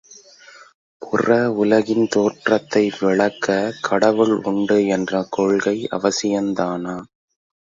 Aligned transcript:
புற 1.01 1.27
உலகின் 1.55 2.07
தோற்றத்தை 2.07 2.91
விளக்க 2.99 3.47
கடவுள் 3.81 4.35
உண்டு 4.43 4.87
என்ற 4.87 5.23
கொள்கை 5.29 5.77
அவசியந்தானா? 5.91 6.97